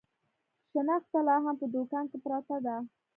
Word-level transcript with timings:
شنخته 0.71 1.19
لا 1.27 1.35
هم 1.43 1.55
په 1.61 1.65
دوکان 1.73 2.05
کې 2.11 2.17
پرته 2.25 2.55
ده. 2.65 2.75